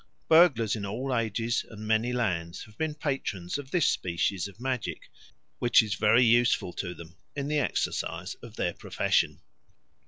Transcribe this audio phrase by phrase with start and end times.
[0.27, 5.11] Burglars in all ages and many lands have been patrons of this species of magic,
[5.59, 9.41] which is very useful to them in the exercise of their profession.